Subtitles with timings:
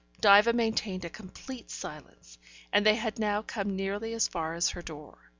[0.19, 2.39] Diva maintained a complete silence,
[2.73, 5.15] and they had now come nearly as far as her door.